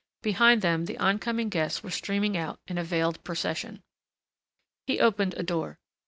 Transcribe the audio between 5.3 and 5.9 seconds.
a door.